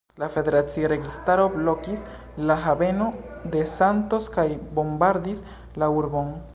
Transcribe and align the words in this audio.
La 0.21 0.27
federacia 0.35 0.87
registaro 0.93 1.43
blokis 1.57 2.01
la 2.51 2.57
haveno 2.65 3.11
de 3.57 3.63
Santos 3.75 4.31
kaj 4.39 4.47
bombardis 4.81 5.45
la 5.83 5.97
urbon. 6.03 6.35